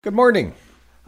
[0.00, 0.54] Good morning.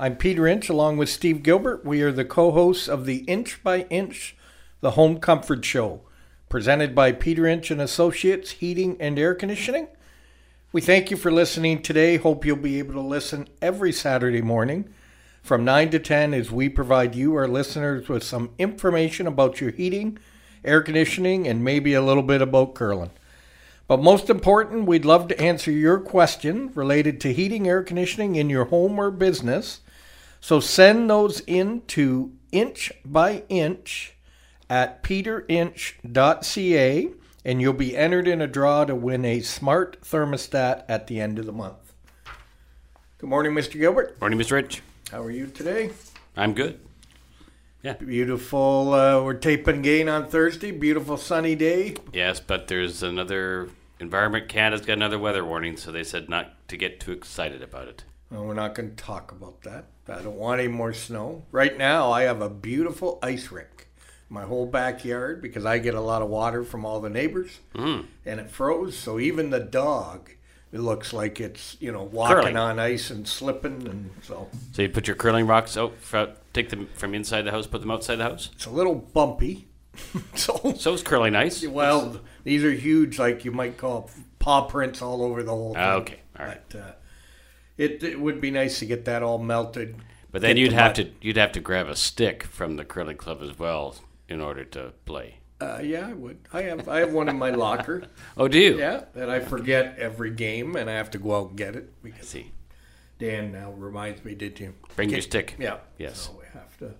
[0.00, 1.84] I'm Peter Inch along with Steve Gilbert.
[1.84, 4.36] We are the co hosts of the Inch by Inch,
[4.80, 6.00] the Home Comfort Show,
[6.48, 9.86] presented by Peter Inch and Associates Heating and Air Conditioning.
[10.72, 12.16] We thank you for listening today.
[12.16, 14.92] Hope you'll be able to listen every Saturday morning
[15.40, 19.70] from 9 to 10 as we provide you, our listeners, with some information about your
[19.70, 20.18] heating,
[20.64, 23.12] air conditioning, and maybe a little bit about curling.
[23.90, 28.48] But most important, we'd love to answer your question related to heating, air conditioning in
[28.48, 29.80] your home or business.
[30.40, 34.14] So send those in to inch by inch
[34.70, 37.08] at peterinch.ca
[37.44, 41.40] and you'll be entered in a draw to win a smart thermostat at the end
[41.40, 41.92] of the month.
[43.18, 43.72] Good morning, Mr.
[43.72, 44.20] Gilbert.
[44.20, 44.56] Morning, Mr.
[44.56, 44.82] Inch.
[45.10, 45.90] How are you today?
[46.36, 46.78] I'm good.
[47.82, 47.94] Yeah.
[47.94, 48.94] Beautiful.
[48.94, 50.70] Uh, we're taping again on Thursday.
[50.70, 51.96] Beautiful sunny day.
[52.12, 53.68] Yes, but there's another
[54.00, 57.86] Environment Canada's got another weather warning, so they said not to get too excited about
[57.88, 58.04] it.
[58.30, 59.86] Well, we're not going to talk about that.
[60.08, 61.42] I don't want any more snow.
[61.52, 63.88] Right now, I have a beautiful ice rink.
[64.28, 68.06] My whole backyard because I get a lot of water from all the neighbors, Mm.
[68.24, 68.96] and it froze.
[68.96, 70.30] So even the dog,
[70.72, 72.56] it looks like it's you know walking Curling.
[72.56, 75.94] on ice and slipping, and so So you put your curling rocks out,
[76.52, 78.50] take them from inside the house, put them outside the house.
[78.54, 79.66] it's a little bumpy.
[80.34, 81.66] so So is curling ice?
[81.66, 85.82] well, these are huge, like you might call paw prints all over the whole thing.
[85.82, 86.60] Ah, okay, all right.
[86.70, 86.92] But uh,
[87.76, 89.96] it, it would be nice to get that all melted.
[90.32, 91.06] But then you'd the have mud.
[91.06, 93.96] to you'd have to grab a stick from the curling club as well
[94.28, 95.36] in order to play.
[95.60, 96.38] Uh, yeah, I would.
[96.52, 98.04] I have I have one in my locker.
[98.36, 98.78] Oh, do you?
[98.78, 101.92] Yeah, that I forget every game, and I have to go out and get it
[101.98, 102.52] I because see.
[103.18, 104.34] Dan now reminds me.
[104.34, 105.56] Did you Bring your stick.
[105.58, 105.78] Yeah.
[105.98, 106.18] Yes.
[106.20, 106.94] So we have to.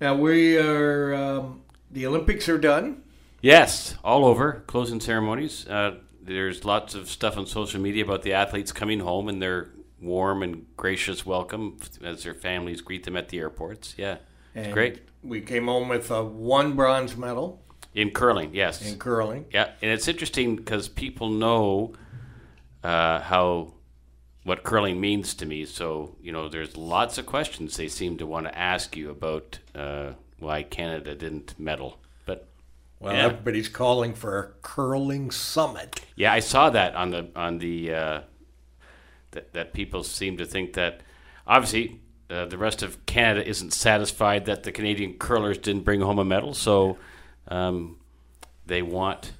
[0.00, 1.14] Now we are.
[1.14, 3.02] Um, the Olympics are done.
[3.40, 5.66] Yes, all over closing ceremonies.
[5.68, 9.70] Uh, there's lots of stuff on social media about the athletes coming home and their
[10.00, 13.94] warm and gracious welcome as their families greet them at the airports.
[13.96, 14.18] Yeah,
[14.54, 17.62] it's great We came home with uh, one bronze medal
[17.94, 18.54] in curling.
[18.54, 19.46] Yes, in curling.
[19.52, 21.94] yeah, and it's interesting because people know
[22.84, 23.74] uh, how
[24.44, 25.64] what curling means to me.
[25.64, 29.58] So you know, there's lots of questions they seem to want to ask you about
[29.74, 32.48] uh, why Canada didn't medal, but.
[33.00, 33.26] Well, Yeah.
[33.26, 36.00] everybody's calling for a curling summit.
[36.16, 38.20] Yeah, I saw that on the on the uh,
[39.32, 41.00] that that people seem to think that
[41.46, 42.00] obviously
[42.30, 46.24] uh, the rest of Canada isn't satisfied that the Canadian curlers didn't bring home a
[46.24, 46.98] medal, so
[47.48, 47.98] um,
[48.66, 49.32] they want.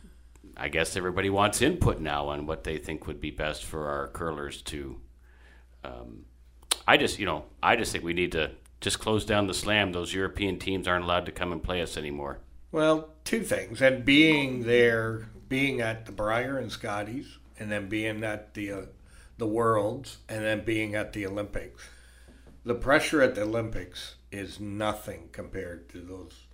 [0.60, 4.08] I guess everybody wants input now on what they think would be best for our
[4.08, 5.00] curlers to.
[5.84, 6.24] Um,
[6.86, 9.92] I just, you know, I just think we need to just close down the slam.
[9.92, 12.38] Those European teams aren't allowed to come and play us anymore.
[12.70, 18.22] Well, two things, and being there, being at the Brier and Scotties, and then being
[18.22, 18.82] at the uh,
[19.38, 21.88] the Worlds, and then being at the Olympics.
[22.64, 26.46] The pressure at the Olympics is nothing compared to those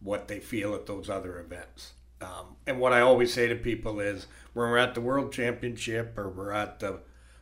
[0.00, 1.94] what they feel at those other events.
[2.20, 6.16] Um, and what I always say to people is, when we're at the World Championship
[6.16, 7.00] or we're at the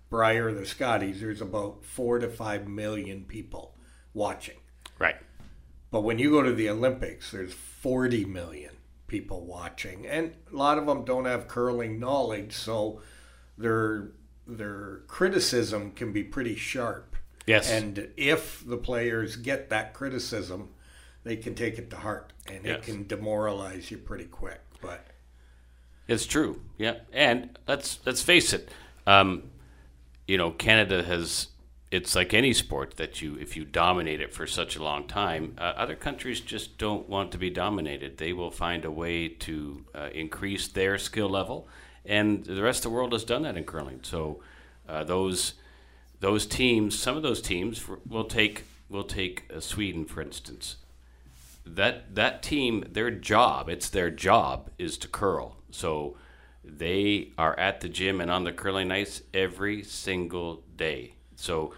[0.08, 3.73] Brier or the Scotties, there's about four to five million people
[4.14, 4.56] watching.
[4.98, 5.16] Right.
[5.90, 8.76] But when you go to the Olympics, there's 40 million
[9.06, 13.00] people watching, and a lot of them don't have curling knowledge, so
[13.58, 14.12] their
[14.46, 17.16] their criticism can be pretty sharp.
[17.46, 17.70] Yes.
[17.70, 20.70] And if the players get that criticism,
[21.24, 24.60] they can take it to heart, and it can demoralize you pretty quick.
[24.80, 25.06] But
[26.08, 26.60] It's true.
[26.78, 28.70] Yeah, and let's let's face it.
[29.06, 29.50] Um,
[30.26, 31.48] you know, Canada has.
[31.94, 35.54] It's like any sport that you, if you dominate it for such a long time,
[35.58, 38.18] uh, other countries just don't want to be dominated.
[38.18, 41.68] They will find a way to uh, increase their skill level,
[42.04, 44.00] and the rest of the world has done that in curling.
[44.02, 44.42] So
[44.88, 45.54] uh, those
[46.18, 50.78] those teams, some of those teams, will take will take uh, Sweden for instance
[51.64, 56.14] that that team their job it's their job is to curl so
[56.62, 61.74] they are at the gym and on the curling ice every single day so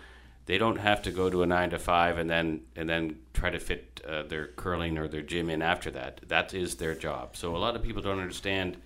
[0.46, 3.50] they don't have to go to a nine to five and then and then try
[3.50, 7.36] to fit uh, their curling or their gym in after that that is their job
[7.36, 8.76] so a lot of people don't understand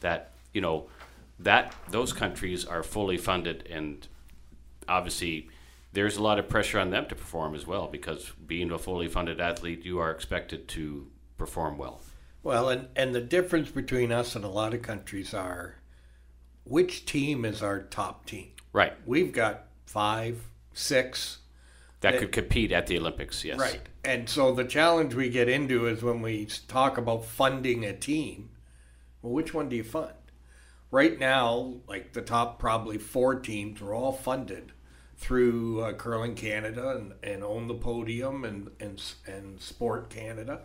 [0.00, 0.86] that you know
[1.38, 4.08] that those countries are fully funded and
[4.88, 5.48] obviously
[5.92, 9.08] there's a lot of pressure on them to perform as well because being a fully
[9.08, 12.00] funded athlete, you are expected to perform well.
[12.42, 15.76] well, and and the difference between us and a lot of countries are
[16.64, 18.50] which team is our top team.
[18.72, 18.92] Right.
[19.04, 21.38] We've got five, six,
[22.00, 23.58] That could compete at the Olympics, yes.
[23.58, 23.80] Right.
[24.04, 28.50] And so the challenge we get into is when we talk about funding a team,
[29.20, 30.14] well, which one do you fund?
[30.92, 34.72] Right now, like the top probably four teams are all funded
[35.18, 40.62] through uh, Curling Canada and, and Own the Podium and, and, and Sport Canada.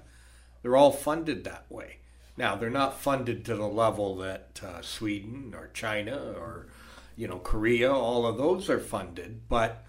[0.62, 1.98] They're all funded that way.
[2.38, 6.68] Now, they're not funded to the level that uh, Sweden or China or,
[7.16, 9.48] you know, Korea, all of those are funded.
[9.48, 9.84] But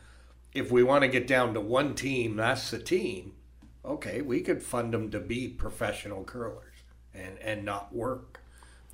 [0.53, 3.35] if we want to get down to one team, that's the team,
[3.85, 6.75] okay, we could fund them to be professional curlers
[7.15, 8.41] and, and not work.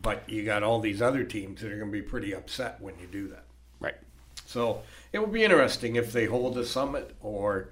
[0.01, 2.99] But you got all these other teams that are going to be pretty upset when
[2.99, 3.45] you do that.
[3.79, 3.95] Right.
[4.47, 4.83] So
[5.13, 7.71] it will be interesting if they hold a summit or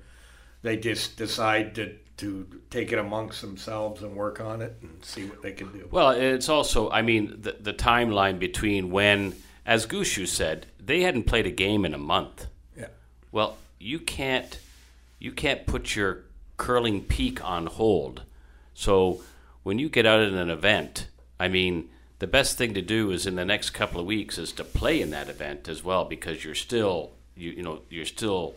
[0.63, 5.25] they just decide to, to take it amongst themselves and work on it and see
[5.25, 5.89] what they can do.
[5.91, 9.35] Well, it's also, I mean, the, the timeline between when,
[9.67, 12.47] as Gushue said, they hadn't played a game in a month.
[12.77, 12.89] Yeah.
[13.31, 14.59] Well, you can't,
[15.19, 16.25] you can't put your
[16.57, 18.23] curling peak on hold.
[18.75, 19.23] So
[19.63, 21.09] when you get out at an event,
[21.39, 21.91] I mean,
[22.21, 25.01] the best thing to do is in the next couple of weeks is to play
[25.01, 28.55] in that event as well because you're still you you know you're still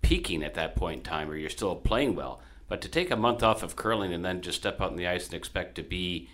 [0.00, 2.40] peaking at that point in time or you're still playing well.
[2.66, 5.06] But to take a month off of curling and then just step out on the
[5.06, 6.28] ice and expect to be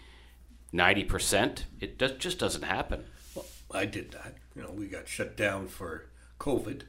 [0.73, 3.05] ninety percent, it just doesn't happen.
[3.75, 4.35] Well, I did that.
[4.55, 6.07] You know, we got shut down for
[6.39, 6.83] COVID,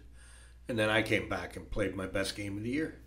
[0.69, 2.99] and then I came back and played my best game of the year.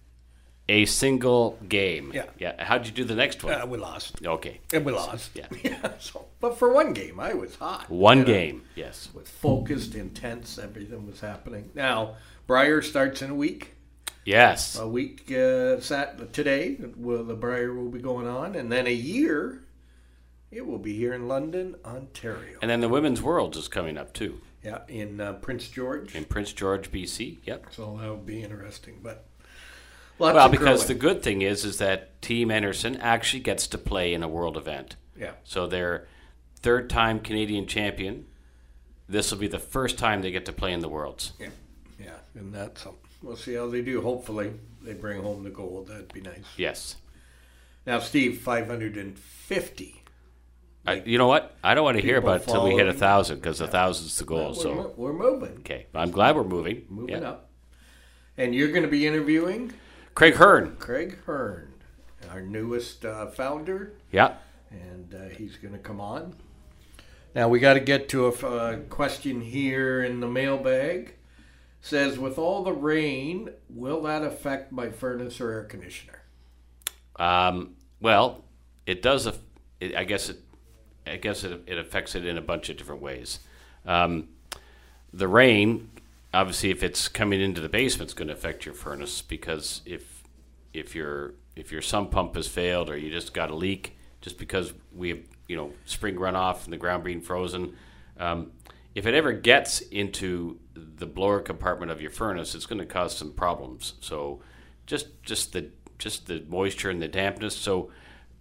[0.68, 2.10] A single game.
[2.12, 2.24] Yeah.
[2.38, 2.62] Yeah.
[2.62, 3.54] How'd you do the next one?
[3.54, 4.16] Uh, we lost.
[4.22, 4.60] okay.
[4.72, 5.30] And we lost.
[5.34, 5.46] Yeah.
[5.62, 5.92] yeah.
[5.98, 7.88] So, but for one game, I was hot.
[7.88, 8.64] One game.
[8.74, 9.08] Yes.
[9.14, 10.58] was focused, intense.
[10.58, 11.70] Everything was happening.
[11.74, 12.16] Now,
[12.46, 13.76] Brier starts in a week.
[14.26, 14.76] Yes.
[14.78, 16.76] A week uh, sat today.
[16.96, 19.62] Will the Brier will be going on, and then a year.
[20.50, 22.58] It will be here in London, Ontario.
[22.62, 26.14] And then the women's worlds is coming up too Yeah, in uh, Prince George.
[26.14, 27.38] in Prince George, BC.
[27.44, 27.66] Yep.
[27.72, 29.00] So that will be interesting.
[29.02, 29.26] But
[30.18, 34.22] Well, because the good thing is, is that Team Einarson actually gets to play in
[34.22, 34.96] a world event.
[35.18, 36.06] yeah, So they're
[36.60, 38.26] third time Canadian champion.
[39.08, 41.32] This will be the first time they get to play in the Worlds.
[41.40, 41.48] yeah,
[41.98, 43.00] yeah, and that's something.
[43.22, 44.00] We'll see how they do.
[44.02, 44.52] Hopefully,
[44.82, 45.88] they bring home the gold.
[45.88, 46.44] That'd be nice.
[46.56, 46.96] Yes.
[47.86, 50.02] Now, Steve, five hundred and fifty.
[50.88, 51.56] I, you know what?
[51.62, 54.16] I don't want to hear about it until we hit a thousand because a thousand's
[54.18, 54.48] the goal.
[54.48, 56.84] We're, So we're moving, okay, I'm glad we're moving.
[56.88, 57.30] moving Yeah.
[57.30, 57.50] up.
[58.36, 59.72] And you're going to be interviewing
[60.14, 60.76] Craig Hearn.
[60.78, 61.72] Craig Hearn,
[62.30, 64.34] our newest uh, founder, Yeah.
[64.70, 66.34] and uh, he's going to come on.
[67.34, 71.14] Now we got to get to a f- uh, question here in the mailbag.
[71.80, 76.22] Says, with all the rain, will that affect my furnace or air conditioner?
[77.16, 78.44] Um, well,
[78.86, 79.26] it does.
[79.26, 79.38] aff-
[79.80, 80.38] It, I guess it.
[81.08, 83.40] I guess it, it affects it in a bunch of different ways.
[83.86, 84.28] Um,
[85.12, 85.90] the rain,
[86.34, 90.22] obviously, if it's coming into the basement, it's going to affect your furnace because if
[90.74, 94.38] if your if your sump pump has failed or you just got a leak, just
[94.38, 97.74] because we have you know spring runoff and the ground being frozen,
[98.18, 98.52] um,
[98.94, 103.16] if it ever gets into the blower compartment of your furnace, it's going to cause
[103.16, 103.94] some problems.
[104.00, 104.40] So
[104.86, 107.56] just just the just the moisture and the dampness.
[107.56, 107.90] So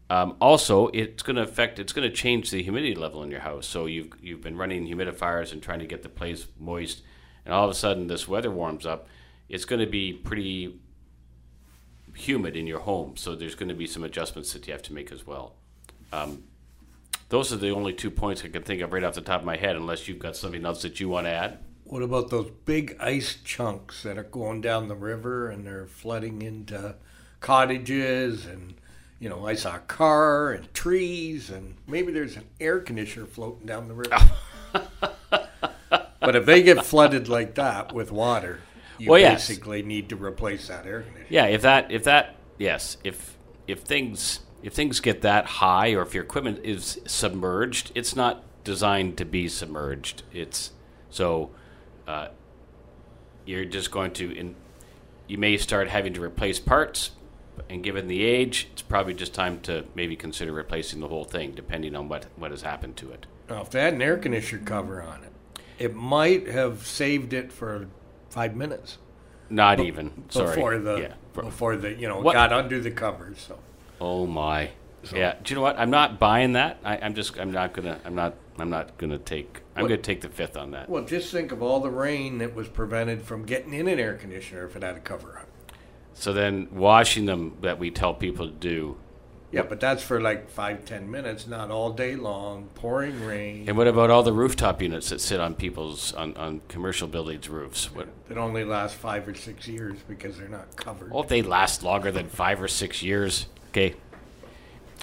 [0.10, 1.80] um, also, it's going to affect.
[1.80, 3.68] It's going to change the humidity level in your house.
[3.68, 7.02] So you've you've been running humidifiers and trying to get the place moist,
[7.46, 9.08] and all of a sudden this weather warms up.
[9.50, 10.80] It's going to be pretty
[12.14, 13.16] humid in your home.
[13.18, 15.56] So there's going to be some adjustments that you have to make as well.
[16.12, 16.44] Um,
[17.30, 19.46] those are the only two points I can think of right off the top of
[19.46, 21.60] my head, unless you've got something else that you want to add.
[21.84, 26.42] What about those big ice chunks that are going down the river and they're flooding
[26.42, 26.96] into
[27.40, 28.76] cottages and
[29.20, 33.66] you know I saw a car and trees and maybe there's an air conditioner floating
[33.66, 34.18] down the river.
[36.20, 38.60] but if they get flooded like that with water,
[38.98, 39.48] you Well, yes.
[39.48, 41.28] basically need to replace that air conditioner.
[41.30, 46.02] Yeah, if that if that yes, if if things if things get that high or
[46.02, 50.24] if your equipment is submerged, it's not designed to be submerged.
[50.34, 50.72] It's
[51.10, 51.52] so
[52.08, 52.30] uh,
[53.46, 54.56] you're just going to in,
[55.28, 57.12] you may start having to replace parts
[57.70, 61.52] and given the age, it's probably just time to maybe consider replacing the whole thing
[61.54, 63.26] depending on what what has happened to it.
[63.50, 65.32] Now, if they had an air conditioner cover on it,
[65.80, 67.88] it might have saved it for
[68.30, 68.98] five minutes
[69.50, 70.56] Not even sorry.
[70.56, 71.14] before the yeah.
[71.34, 73.40] before the you know What- got under the covers.
[73.48, 73.60] So
[74.00, 74.70] Oh my.
[75.14, 75.36] yeah.
[75.44, 75.80] Do you know what?
[75.80, 76.78] I'm not buying that.
[76.84, 77.38] I, I'm just.
[77.40, 78.00] I'm not gonna.
[78.06, 78.36] I'm not.
[78.60, 79.62] I'm not gonna take.
[79.76, 80.88] I'm What- gonna take the fifth on that.
[80.90, 84.14] Well, just think of all the rain that was prevented from getting in an air
[84.16, 85.46] conditioner if it had a cover on.
[86.20, 88.98] So then washing them that we tell people to do.
[89.52, 93.66] Yeah, but that's for like five, ten minutes, not all day long, pouring rain.
[93.70, 97.48] And what about all the rooftop units that sit on people's on, on commercial buildings'
[97.48, 97.94] roofs?
[97.94, 98.08] What?
[98.28, 101.12] That only last five or six years because they're not covered.
[101.12, 103.94] Well, they last longer than five or six years, okay.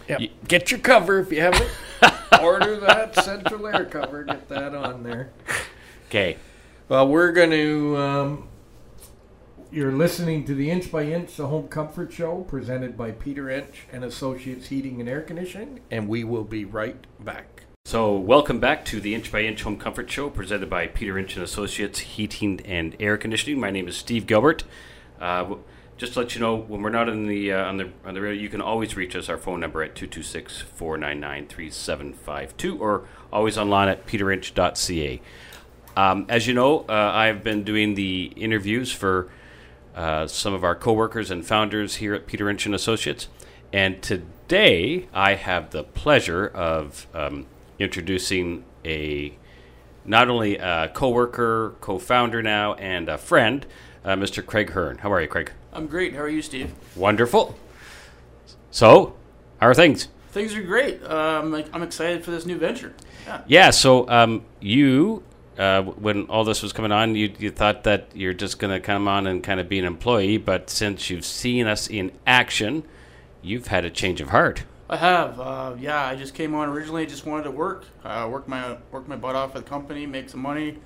[0.08, 0.20] Yep.
[0.20, 1.70] you- Get your cover if you haven't.
[2.42, 4.24] Order that central air cover.
[4.24, 5.30] Get that on there.
[6.08, 6.36] Okay.
[6.88, 8.48] Well, we're going to um,
[9.74, 13.88] You're listening to the Inch by Inch, the Home Comfort Show, presented by Peter Inch
[13.92, 17.64] and Associates Heating and Air Conditioning, and we will be right back.
[17.84, 21.34] So, welcome back to the Inch by Inch Home Comfort Show, presented by Peter Inch
[21.34, 23.58] and Associates Heating and Air Conditioning.
[23.58, 24.62] My name is Steve Gilbert.
[25.20, 25.56] Uh,
[25.96, 28.20] just to let you know, when we're not in the uh, on the on the
[28.20, 29.28] radio, you can always reach us.
[29.28, 35.20] Our phone number at 226-499-3752 or always online at peterinch.ca.
[35.96, 39.30] Um, as you know, uh, I've been doing the interviews for
[39.94, 43.28] uh, some of our coworkers and founders here at Peter Inch and Associates,
[43.72, 47.46] and today I have the pleasure of um,
[47.78, 49.34] introducing a
[50.04, 53.64] not only a coworker, co-founder now, and a friend,
[54.04, 54.44] uh, Mr.
[54.44, 54.98] Craig Hearn.
[54.98, 55.52] How are you, Craig?
[55.72, 56.14] I'm great.
[56.14, 56.72] How are you, Steve?
[56.94, 57.56] Wonderful.
[58.70, 59.14] So,
[59.60, 60.08] how are things?
[60.30, 61.02] Things are great.
[61.04, 62.92] Um, I'm excited for this new venture.
[63.26, 63.40] Yeah.
[63.46, 63.70] Yeah.
[63.70, 65.22] So, um, you,
[65.58, 68.80] uh, when all this was coming on, you you thought that you're just going to
[68.80, 72.84] come on and kind of be an employee, but since you've seen us in action,
[73.42, 74.64] you've had a change of heart.
[74.88, 75.40] I have.
[75.40, 77.02] Uh, yeah, I just came on originally.
[77.02, 80.06] I Just wanted to work, uh, work my work my butt off for the company,
[80.06, 80.78] make some money,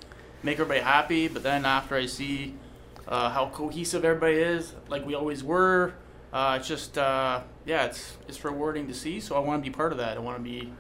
[0.42, 1.28] make everybody happy.
[1.28, 2.54] But then after I see
[3.08, 5.94] uh, how cohesive everybody is, like we always were,
[6.32, 9.18] uh, it's just uh, yeah, it's it's rewarding to see.
[9.20, 10.16] So I want to be part of that.
[10.16, 10.72] I want to be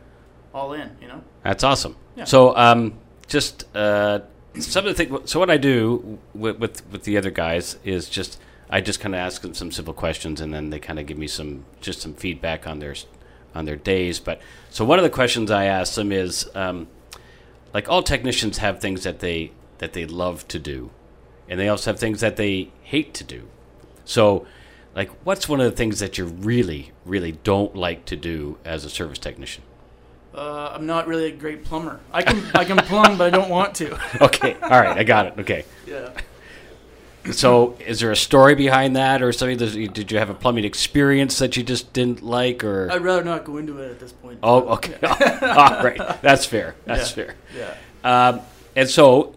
[0.54, 0.96] all in.
[1.00, 1.24] You know.
[1.42, 1.96] That's awesome.
[2.16, 2.24] Yeah.
[2.24, 4.20] So, um, just uh,
[4.58, 5.30] some of the things.
[5.30, 9.14] So, what I do with, with with the other guys is just I just kind
[9.14, 12.00] of ask them some simple questions, and then they kind of give me some just
[12.00, 12.94] some feedback on their
[13.54, 14.18] on their days.
[14.18, 16.88] But so one of the questions I ask them is, um,
[17.72, 20.90] like all technicians have things that they that they love to do,
[21.48, 23.48] and they also have things that they hate to do.
[24.04, 24.46] So,
[24.94, 28.84] like, what's one of the things that you really, really don't like to do as
[28.84, 29.62] a service technician?
[30.38, 31.98] Uh, I'm not really a great plumber.
[32.12, 33.98] I can I can plumb, but I don't want to.
[34.22, 35.34] Okay, all right, I got it.
[35.40, 35.64] Okay.
[35.86, 36.10] Yeah.
[37.32, 39.58] So, is there a story behind that, or something?
[39.58, 42.88] Did you have a plumbing experience that you just didn't like, or?
[42.90, 44.38] I'd rather not go into it at this point.
[44.42, 44.94] oh, okay.
[45.02, 46.74] all right, that's fair.
[46.86, 47.24] That's Yeah.
[47.24, 47.34] fair.
[47.56, 48.28] Yeah.
[48.28, 48.40] Um,
[48.76, 49.34] and so,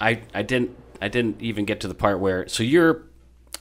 [0.00, 3.02] I I didn't I didn't even get to the part where so you're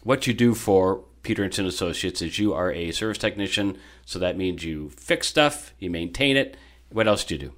[0.03, 3.77] what you do for Peter and Son Associates is you are a service technician.
[4.05, 6.57] So that means you fix stuff, you maintain it.
[6.91, 7.53] What else do you do?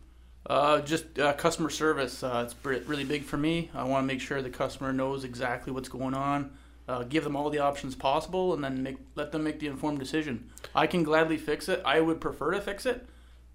[0.46, 2.24] Uh, just uh, customer service.
[2.24, 3.70] Uh, it's really big for me.
[3.74, 6.52] I want to make sure the customer knows exactly what's going on.
[6.88, 10.00] Uh, give them all the options possible, and then make, let them make the informed
[10.00, 10.50] decision.
[10.74, 11.82] I can gladly fix it.
[11.84, 13.06] I would prefer to fix it,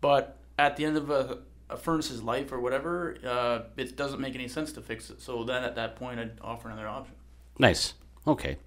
[0.02, 1.38] but at the end of a,
[1.70, 5.22] a furnace's life or whatever, uh, it doesn't make any sense to fix it.
[5.22, 7.14] So then, at that point, I'd offer another option.
[7.58, 7.94] Nice.
[8.26, 8.58] Okay.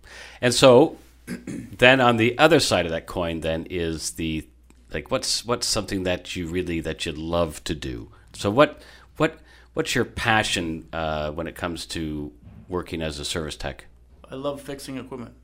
[0.42, 0.98] And so
[1.28, 4.48] then on the other side of that coin then is the
[4.94, 8.12] like what's what's something that you really that you'd love to do.
[8.34, 8.82] So what
[9.18, 9.40] what
[9.74, 12.32] what's your passion uh, when it comes to
[12.68, 13.86] working as a service tech?
[14.30, 15.36] I love fixing equipment.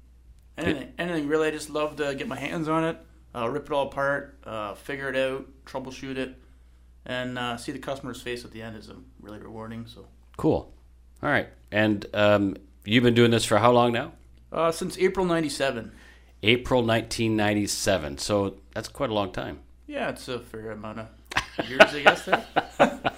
[0.58, 1.48] Anything, anything really.
[1.48, 2.98] I just love to get my hands on it,
[3.34, 6.36] uh, rip it all apart, uh, figure it out, troubleshoot it,
[7.06, 9.88] and uh, see the customer's face at the end is um, really rewarding.
[9.88, 10.06] So,
[10.38, 10.72] Cool.
[11.24, 11.48] All right.
[11.72, 14.14] And um, you've been doing this for how long now?
[14.52, 15.92] uh, since April '97,
[16.44, 18.18] April 1997.
[18.18, 19.60] So that's quite a long time.
[19.88, 21.08] yeah, it's a fair amount of
[21.70, 22.26] years, I guess.
[22.26, 23.02] There.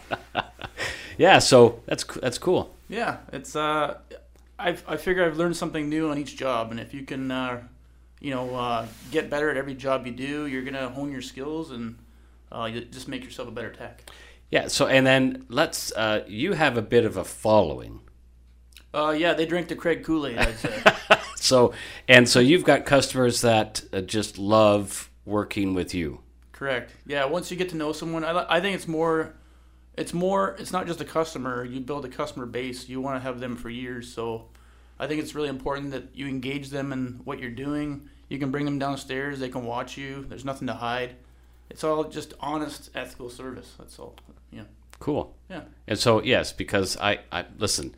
[1.18, 1.40] Yeah.
[1.40, 2.74] So that's that's cool.
[2.90, 3.56] Yeah, it's.
[3.56, 3.98] Uh,
[4.58, 7.62] I I figure I've learned something new on each job, and if you can, uh,
[8.20, 11.70] you know, uh, get better at every job you do, you're gonna hone your skills
[11.72, 11.98] and
[12.52, 14.10] uh, you just make yourself a better tech.
[14.50, 14.68] Yeah.
[14.70, 15.92] So and then let's.
[15.92, 18.00] Uh, you have a bit of a following.
[18.94, 20.38] Uh, yeah, they drink the Craig Kool Aid.
[20.38, 20.84] I'd say.
[21.44, 21.74] So
[22.08, 26.22] and so you've got customers that uh, just love working with you.
[26.54, 26.94] Correct.
[27.06, 27.26] Yeah.
[27.26, 29.34] Once you get to know someone, I, I think it's more.
[29.98, 30.56] It's more.
[30.58, 31.66] It's not just a customer.
[31.66, 32.88] You build a customer base.
[32.88, 34.12] You want to have them for years.
[34.12, 34.46] So,
[34.98, 38.10] I think it's really important that you engage them in what you're doing.
[38.30, 39.40] You can bring them downstairs.
[39.40, 40.26] They can watch you.
[40.28, 41.18] There's nothing to hide.
[41.70, 43.74] It's all just honest, ethical service.
[43.78, 44.16] That's all.
[44.50, 44.64] Yeah.
[45.00, 45.36] Cool.
[45.50, 45.64] Yeah.
[45.88, 47.94] And so yes, because I, I listen.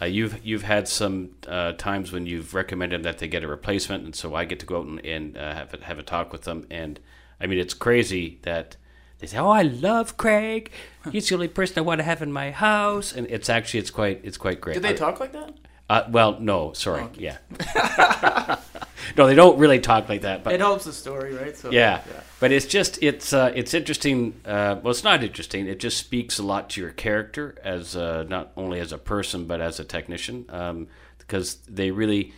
[0.00, 4.04] Uh, you've you've had some uh, times when you've recommended that they get a replacement,
[4.04, 6.32] and so I get to go out and, and uh, have a, have a talk
[6.32, 6.66] with them.
[6.70, 6.98] And
[7.40, 8.76] I mean, it's crazy that
[9.18, 10.70] they say, "Oh, I love Craig.
[11.12, 13.90] He's the only person I want to have in my house." And it's actually it's
[13.90, 14.74] quite it's quite great.
[14.74, 15.54] Did they talk like that?
[15.90, 17.38] Uh, well, no, sorry, yeah.
[19.16, 20.44] no, they don't really talk like that.
[20.44, 21.56] But It helps the story, right?
[21.56, 22.02] So yeah.
[22.38, 24.40] but it's just it's uh, it's interesting.
[24.44, 25.66] Uh, well, it's not interesting.
[25.66, 29.46] It just speaks a lot to your character as uh, not only as a person
[29.46, 30.88] but as a technician, um,
[31.18, 32.32] because they really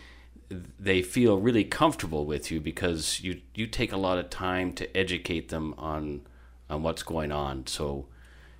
[0.79, 4.97] they feel really comfortable with you because you you take a lot of time to
[4.97, 6.23] educate them on
[6.69, 7.67] on what's going on.
[7.67, 8.07] So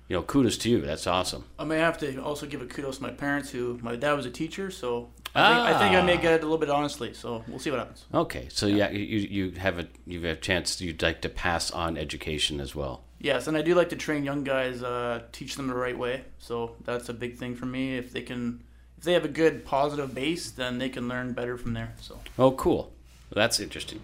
[0.07, 0.81] you know, kudos to you.
[0.81, 1.45] That's awesome.
[1.57, 4.25] I may have to also give a kudos to my parents, who my dad was
[4.25, 6.21] a teacher, so I think I, think I may Ah.
[6.21, 7.13] get it a little bit honestly.
[7.13, 8.05] So we'll see what happens.
[8.13, 10.79] Okay, so yeah, you you have a you have a chance.
[10.79, 13.03] You'd like to pass on education as well.
[13.19, 16.25] Yes, and I do like to train young guys, uh, teach them the right way.
[16.39, 17.97] So that's a big thing for me.
[17.97, 18.61] If they can,
[18.97, 21.93] if they have a good positive base, then they can learn better from there.
[22.01, 22.91] So Oh, cool.
[23.31, 24.01] That's interesting.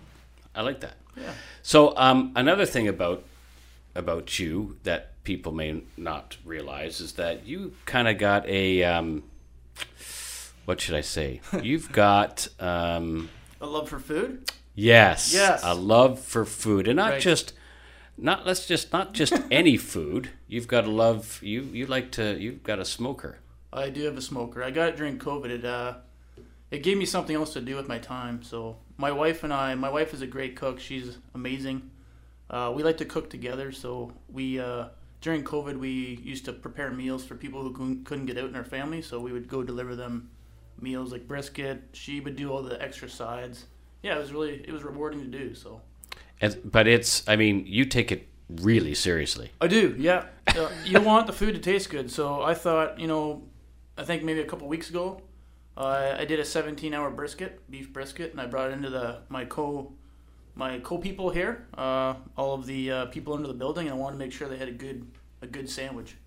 [0.56, 0.96] I like that.
[1.18, 3.24] yeah, So um, another thing about
[3.94, 9.24] about you that people may not realize is that you kind of got a um,
[10.70, 11.42] what should I say?
[11.64, 14.52] You've got um, a love for food.
[14.76, 15.62] yes, Yes.
[15.64, 17.22] a love for food, and not Right.
[17.22, 17.54] just
[18.18, 20.30] not let's just not just any food.
[20.48, 21.40] You've got a love.
[21.42, 22.38] You you like to.
[22.40, 23.40] You've got a smoker.
[23.74, 24.64] I do have a smoker.
[24.64, 25.50] I got it during COVID.
[25.58, 25.94] It uh,
[26.70, 28.44] it gave me something else to do with my time.
[28.44, 30.80] So my wife and I, my wife is a great cook.
[30.80, 31.90] She's amazing.
[32.48, 33.72] Uh, we like to cook together.
[33.72, 34.90] So we uh,
[35.22, 38.56] during COVID we used to prepare meals for people who couldn't- couldn't get out in
[38.56, 39.02] our family.
[39.02, 40.30] So we would go deliver them
[40.82, 41.82] meals like brisket.
[41.94, 43.66] She would do all the extra sides.
[44.02, 45.56] Yeah, it was really it was rewarding to do.
[45.56, 45.82] So
[46.42, 47.28] And, but it's.
[47.28, 49.52] I mean, you take it really seriously.
[49.62, 50.26] I do, yeah.
[50.48, 53.44] Uh, you want the food to taste good, so I thought, you know,
[53.98, 55.22] I think maybe a couple weeks ago,
[55.78, 59.46] uh, I did a 17-hour brisket, beef brisket, and I brought it into the my
[59.46, 59.94] co
[60.56, 63.98] my co people here, uh, all of the uh, people under the building, and I
[63.98, 65.08] wanted to make sure they had a good
[65.42, 66.18] a good sandwich.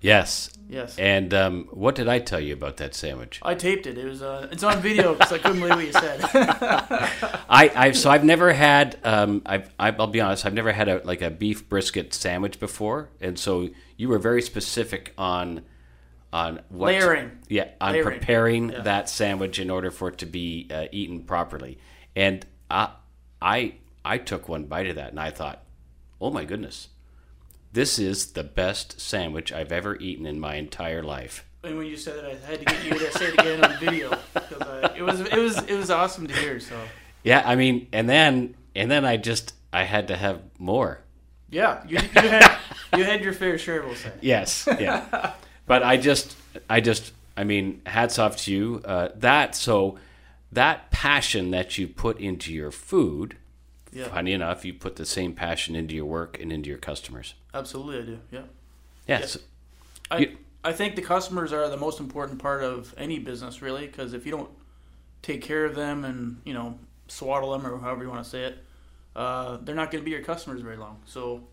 [0.00, 0.50] Yes.
[0.68, 3.38] Yes, And um, what did I tell you about that sandwich?
[3.40, 3.96] I taped it.
[3.96, 6.20] It was uh, it's on video because I couldn't believe what you said.
[7.48, 11.00] I, I've so I've never had um I've I'll be honest I've never had a
[11.04, 15.62] like a beef brisket sandwich before and so you were very specific on
[16.32, 17.30] on what Layering.
[17.48, 18.18] yeah on Layering.
[18.18, 18.80] preparing Yeah.
[18.82, 21.78] that sandwich in order for it to be uh, eaten properly
[22.16, 22.90] and I
[23.40, 23.74] I
[24.04, 25.62] I took one bite of that and I thought
[26.20, 26.88] oh my goodness
[27.72, 31.96] this is the best sandwich I've ever eaten in my entire life and when you
[31.96, 34.94] said that, I had to get you to say it again on video because uh,
[34.96, 36.60] it was it was it was awesome to hear.
[36.60, 36.80] So
[37.24, 41.00] yeah I mean and then and then I just I had to have more
[41.48, 42.58] yeah, you, you had
[42.96, 44.12] you had your fair share, we'll say.
[44.20, 45.32] Yes, yeah.
[45.66, 46.36] but I just,
[46.68, 48.82] I just, I mean, hats off to you.
[48.84, 49.98] Uh, that so,
[50.52, 53.36] that passion that you put into your food.
[53.92, 54.08] Yeah.
[54.08, 57.34] Funny enough, you put the same passion into your work and into your customers.
[57.56, 58.18] Absolutely, I do.
[58.30, 58.42] Yeah.
[59.08, 59.38] Yes.
[60.10, 63.86] I, You- I think the customers are the most important part of any business, really,
[63.86, 64.50] because if you don't
[65.22, 68.42] take care of them and you know swaddle them or however you want to say
[68.42, 68.58] it,
[69.14, 71.00] uh, they're not going to be your customers very long.
[71.06, 71.46] So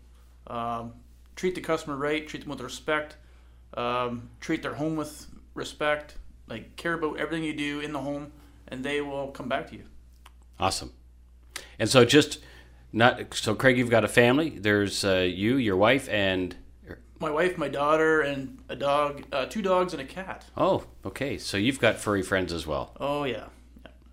[0.48, 0.94] um,
[1.36, 3.16] treat the customer right, treat them with respect,
[3.74, 6.16] um, treat their home with respect,
[6.48, 8.32] like care about everything you do in the home,
[8.68, 9.84] and they will come back to you.
[10.58, 10.92] Awesome.
[11.78, 12.38] And so, just
[12.94, 13.76] not so, Craig.
[13.76, 14.50] You've got a family.
[14.50, 16.56] There's uh, you, your wife, and
[17.18, 20.44] My wife, my daughter, and a dog, uh, two dogs, and a cat.
[20.56, 21.36] oh, okay.
[21.36, 22.96] So you've got furry friends as well.
[22.98, 23.46] Oh yeah.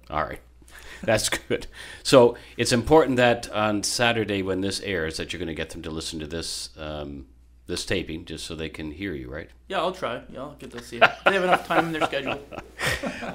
[0.09, 0.39] All right.
[1.03, 1.67] That's good.
[2.03, 5.81] So it's important that on Saturday when this airs, that you're going to get them
[5.83, 7.25] to listen to this um,
[7.71, 9.49] this taping, just so they can hear you, right?
[9.67, 10.21] Yeah, I'll try.
[10.31, 11.09] Yeah, I'll get to see it.
[11.25, 12.39] They have enough time in their schedule.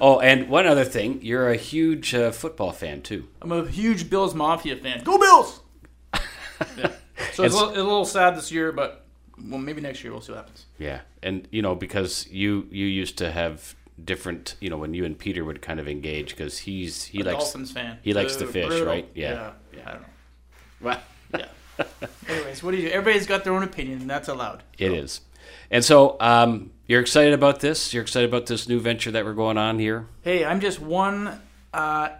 [0.01, 3.27] Oh, and one other thing, you're a huge uh, football fan too.
[3.41, 5.03] I'm a huge Bills Mafia fan.
[5.03, 5.61] Go Bills!
[6.77, 6.93] yeah.
[7.33, 9.05] So it's a, little, it's a little sad this year, but
[9.49, 10.67] well, maybe next year we'll see what happens.
[10.79, 15.05] Yeah, and you know because you you used to have different, you know, when you
[15.05, 17.99] and Peter would kind of engage because he's he A likes Dolphins fan.
[18.03, 18.87] he likes the Boo, fish, brutal.
[18.87, 19.09] right?
[19.15, 19.33] Yeah.
[19.33, 19.53] yeah.
[19.79, 20.09] Yeah, I don't know.
[20.83, 21.01] well,
[21.39, 21.47] Yeah.
[22.29, 22.95] Anyways, what do you do?
[22.95, 24.63] Everybody's got their own opinion, and that's allowed.
[24.79, 25.21] it is.
[25.71, 27.93] And so um, you're excited about this?
[27.93, 30.07] You're excited about this new venture that we're going on here?
[30.23, 31.41] Hey, I'm just one
[31.73, 32.11] uh,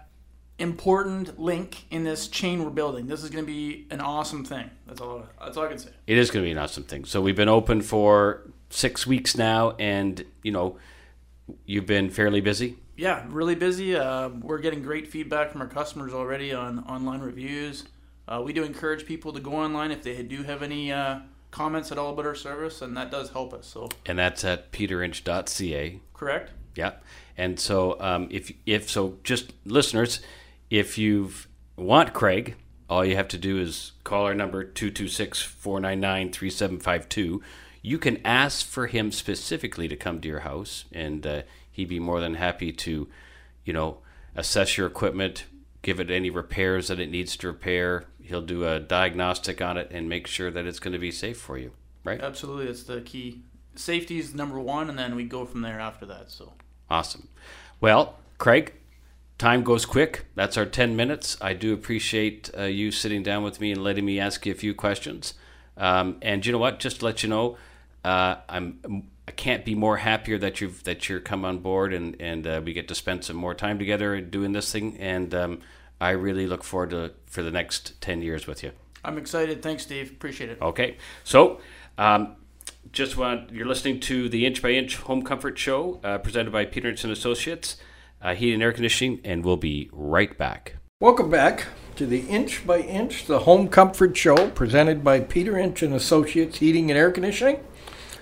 [0.59, 3.07] important link in this chain we're building.
[3.07, 4.71] This is going to be an awesome thing.
[4.87, 5.27] That's all.
[5.41, 5.91] That's all I can say.
[6.07, 7.05] It is going to be an awesome thing.
[7.05, 10.79] So we've been open for six weeks now, and you know,
[11.65, 12.79] you've been fairly busy.
[12.97, 13.95] Yeah, really busy.
[13.95, 17.85] Uh, we're getting great feedback from our customers already on online reviews.
[18.29, 21.91] Uh, we do encourage people to go online if they do have any uh, comments
[21.93, 23.67] at all about our service, and that does help us.
[23.67, 26.01] So, and that's at peterinch.ca.
[26.13, 26.51] correct?
[26.75, 26.93] Yeah,
[27.37, 30.21] and so um, if if so, just listeners,
[30.71, 31.31] if you
[31.77, 32.57] want Craig,
[32.89, 37.41] all you have to do is call our number 226-499-3752.
[37.83, 42.01] You can ask for him specifically to come to your house, and uh, he'd be
[42.01, 43.09] more than happy to,
[43.65, 43.99] you know,
[44.35, 45.47] assess your equipment,
[45.83, 48.05] give it any repairs that it needs to repair.
[48.27, 51.39] He'll do a diagnostic on it and make sure that it's going to be safe
[51.39, 51.73] for you.
[52.05, 52.21] Right?
[52.21, 53.43] Absolutely, that's the key.
[53.75, 56.31] Safety is number one, and then we go from there after that.
[56.31, 56.53] So,
[56.89, 57.29] Awesome.
[57.81, 58.75] Well, Craig,
[59.39, 60.27] time goes quick.
[60.35, 61.37] That's our 10 minutes.
[61.41, 64.57] I do appreciate uh, you sitting down with me and letting me ask you a
[64.57, 65.35] few questions.
[65.77, 66.79] Um, and you know what?
[66.79, 67.57] Just to let you know,
[68.05, 72.17] uh, I'm I can't be more happier that you've that you're come on board and
[72.21, 74.97] and uh, we get to spend some more time together doing this thing.
[74.99, 75.61] And um,
[76.01, 78.73] I really look forward to for the next ten years with you.
[79.05, 79.63] I'm excited.
[79.63, 80.11] Thanks, Steve.
[80.11, 80.61] Appreciate it.
[80.61, 81.61] Okay, so.
[81.99, 82.37] Um,
[82.93, 86.65] just want you're listening to the Inch by Inch Home Comfort Show, uh, presented by
[86.65, 87.77] Peter and Associates,
[88.23, 90.77] uh, Heating and Air Conditioning, and we'll be right back.
[91.01, 95.83] Welcome back to the Inch by Inch, the Home Comfort Show, presented by Peter Inch
[95.83, 97.61] and Associates Heating and Air Conditioning.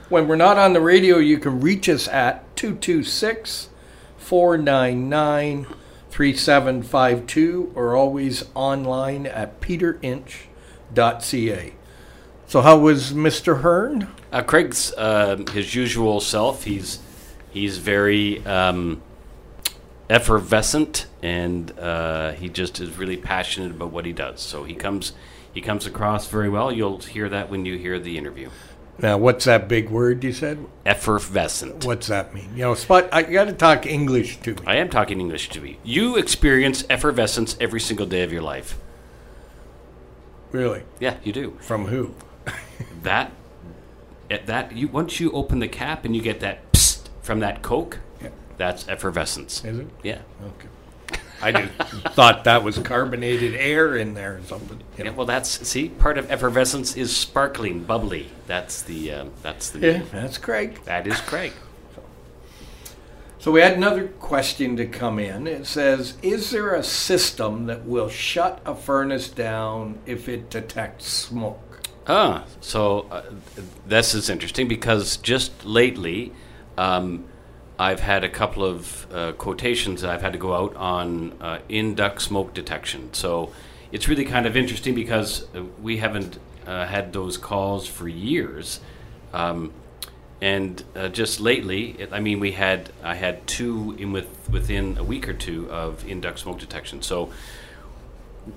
[0.08, 3.70] When we're not on the radio, you can reach us at 226
[4.16, 5.66] 499
[6.14, 11.72] 3752 or always online at peterinch.ca.
[12.46, 13.62] So, how was Mr.
[13.62, 14.06] Hearn?
[14.30, 16.62] Uh, Craig's uh, his usual self.
[16.62, 17.00] He's
[17.50, 19.02] he's very um,
[20.08, 24.40] effervescent, and uh, he just is really passionate about what he does.
[24.40, 25.14] So he comes
[25.52, 26.70] he comes across very well.
[26.70, 28.50] You'll hear that when you hear the interview.
[28.98, 30.64] Now, what's that big word you said?
[30.86, 31.84] Effervescent.
[31.84, 32.50] What's that mean?
[32.54, 34.60] You know, Spot, I got to talk English to me.
[34.66, 35.76] I am talking English to you.
[35.82, 38.78] You experience effervescence every single day of your life.
[40.52, 40.82] Really?
[41.00, 41.56] Yeah, you do.
[41.60, 42.14] From who?
[43.02, 43.32] that
[44.30, 47.62] at that you once you open the cap and you get that psst from that
[47.62, 48.28] Coke, Yeah.
[48.56, 49.64] that's effervescence.
[49.64, 49.88] Is it?
[50.02, 50.20] Yeah.
[50.42, 50.68] Okay.
[51.44, 51.72] I just
[52.14, 54.80] thought that was carbonated air in there or something.
[54.96, 58.30] you Yeah, well, that's see, part of effervescence is sparkling, bubbly.
[58.46, 60.80] That's the um, that's the Yeah, that's Craig.
[60.84, 61.52] that is Craig.
[63.38, 65.46] So we had another question to come in.
[65.46, 71.06] It says, "Is there a system that will shut a furnace down if it detects
[71.08, 73.22] smoke?" Ah, so uh,
[73.86, 76.32] this is interesting because just lately,
[76.78, 77.24] um,
[77.78, 81.58] I've had a couple of uh, quotations that I've had to go out on uh,
[81.68, 83.12] in smoke detection.
[83.12, 83.52] So
[83.90, 88.80] it's really kind of interesting because uh, we haven't uh, had those calls for years.
[89.32, 89.72] Um,
[90.40, 94.98] and uh, just lately, it, I mean, we had I had two in with within
[94.98, 97.02] a week or two of in duct smoke detection.
[97.02, 97.32] So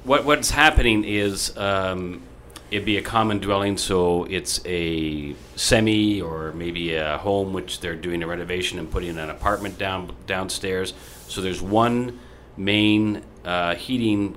[0.03, 2.21] what what's happening is um,
[2.69, 7.95] it'd be a common dwelling, so it's a semi or maybe a home which they're
[7.95, 10.93] doing a renovation and putting an apartment down downstairs.
[11.27, 12.19] So there's one
[12.55, 14.35] main uh, heating,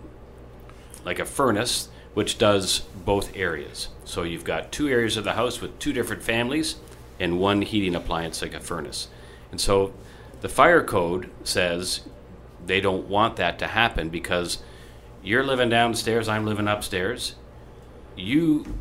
[1.05, 3.89] like a furnace, which does both areas.
[4.05, 6.77] So you've got two areas of the house with two different families
[7.19, 9.09] and one heating appliance like a furnace.
[9.51, 9.93] And so
[10.41, 12.01] the fire code says
[12.65, 14.63] they don't want that to happen because
[15.23, 17.35] you're living downstairs, I'm living upstairs.
[18.21, 18.77] You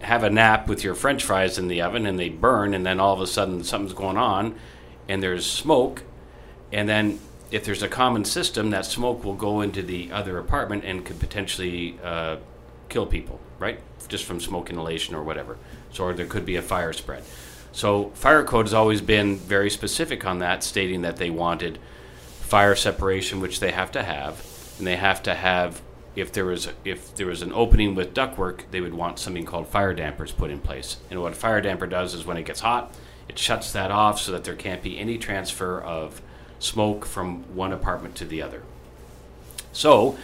[0.00, 3.00] have a nap with your french fries in the oven and they burn, and then
[3.00, 4.54] all of a sudden something's going on
[5.08, 6.02] and there's smoke.
[6.72, 7.20] And then
[7.50, 11.20] if there's a common system, that smoke will go into the other apartment and could
[11.20, 12.36] potentially uh,
[12.88, 13.80] kill people, right?
[14.08, 15.56] Just from smoke inhalation or whatever.
[15.92, 17.22] So, or there could be a fire spread.
[17.72, 21.78] So, fire code has always been very specific on that, stating that they wanted
[22.40, 24.44] fire separation, which they have to have,
[24.78, 25.80] and they have to have
[26.16, 29.68] if there was if there was an opening with ductwork, they would want something called
[29.68, 30.96] fire dampers put in place.
[31.10, 32.94] And what a fire damper does is when it gets hot,
[33.28, 36.22] it shuts that off so that there can't be any transfer of
[36.58, 38.62] smoke from one apartment to the other.
[39.72, 40.16] So,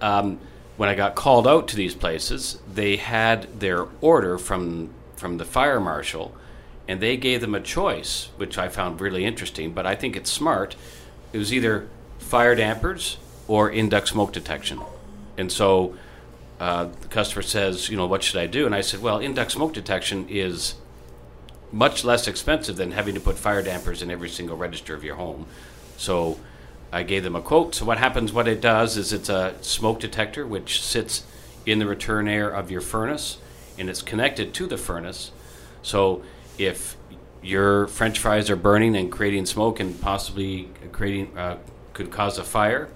[0.00, 0.38] um,
[0.76, 5.44] when I got called out to these places, they had their order from from the
[5.44, 6.34] fire marshal,
[6.86, 9.72] and they gave them a choice, which I found really interesting.
[9.72, 10.76] But I think it's smart.
[11.32, 14.80] It was either fire dampers or induct smoke detection,
[15.38, 15.94] and so
[16.60, 18.66] uh, the customer says, you know, what should I do?
[18.66, 20.74] And I said, well, in duct smoke detection is
[21.70, 25.14] much less expensive than having to put fire dampers in every single register of your
[25.14, 25.46] home.
[25.96, 26.38] So
[26.92, 27.74] I gave them a quote.
[27.74, 31.24] So what happens, what it does is it's a smoke detector which sits
[31.64, 33.38] in the return air of your furnace
[33.78, 35.30] and it's connected to the furnace.
[35.82, 36.22] So
[36.56, 36.96] if
[37.42, 41.58] your french fries are burning and creating smoke and possibly creating uh,
[41.92, 42.88] could cause a fire,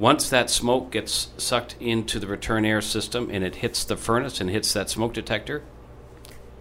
[0.00, 4.40] once that smoke gets sucked into the return air system and it hits the furnace
[4.40, 5.62] and hits that smoke detector,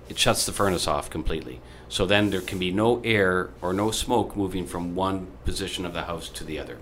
[0.09, 1.61] it shuts the furnace off completely.
[1.87, 5.93] So then there can be no air or no smoke moving from one position of
[5.93, 6.79] the house to the other.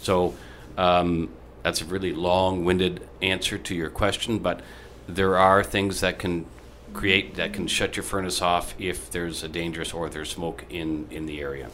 [0.00, 0.34] So
[0.76, 1.30] um,
[1.62, 4.62] that's a really long winded answer to your question, but
[5.06, 6.44] there are things that can
[6.92, 11.06] create that can shut your furnace off if there's a dangerous or there's smoke in,
[11.12, 11.70] in the area.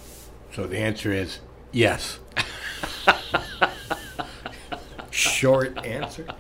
[0.55, 1.39] So the answer is
[1.73, 2.19] yes.
[5.37, 6.27] Short answer.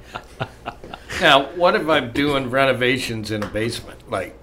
[1.21, 4.11] Now, what if I'm doing renovations in a basement?
[4.11, 4.39] Like,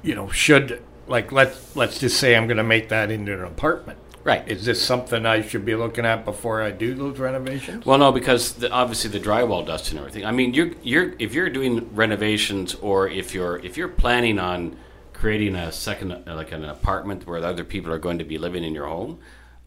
[0.00, 3.42] you know, should like let's let's just say I'm going to make that into an
[3.42, 3.98] apartment.
[4.22, 4.46] Right.
[4.46, 7.84] Is this something I should be looking at before I do those renovations?
[7.84, 10.24] Well, no, because the, obviously the drywall dust and everything.
[10.24, 14.76] I mean, you're you're if you're doing renovations or if you're if you're planning on
[15.12, 18.72] creating a second like an apartment where other people are going to be living in
[18.72, 19.18] your home,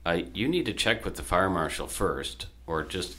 [0.06, 3.16] uh, you need to check with the fire marshal first, or just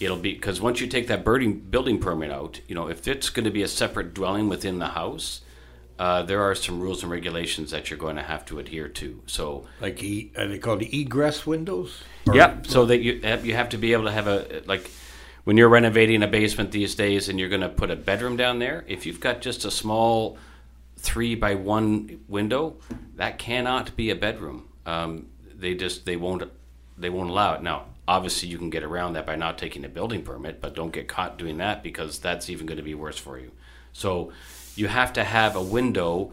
[0.00, 3.30] it'll be because once you take that building building permit out, you know if it's
[3.30, 5.40] going to be a separate dwelling within the house.
[5.96, 9.22] Uh, there are some rules and regulations that you're going to have to adhere to.
[9.26, 12.02] So, Like, e- are they called egress windows?
[12.26, 12.66] Or- Yep.
[12.66, 14.90] So that you have, you have to be able to have a like
[15.44, 18.58] when you're renovating a basement these days, and you're going to put a bedroom down
[18.58, 18.84] there.
[18.88, 20.36] If you've got just a small
[20.96, 22.74] three by one window,
[23.14, 24.66] that cannot be a bedroom.
[24.86, 25.26] Um,
[25.64, 26.42] they just they won't
[26.96, 27.62] they won't allow it.
[27.62, 30.92] Now, obviously, you can get around that by not taking a building permit, but don't
[30.92, 33.50] get caught doing that because that's even going to be worse for you.
[33.92, 34.32] So
[34.76, 36.32] you have to have a window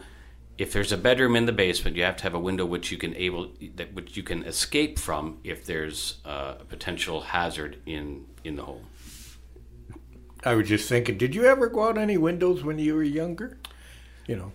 [0.57, 2.97] if there's a bedroom in the basement, you have to have a window which you
[2.97, 8.57] can able that which you can escape from if there's a potential hazard in in
[8.57, 8.85] the home.
[10.43, 13.57] I was just thinking, did you ever go out any windows when you were younger?
[14.27, 14.51] You know,